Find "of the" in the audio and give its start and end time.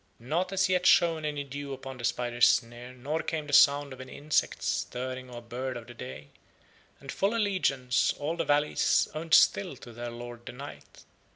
5.77-5.93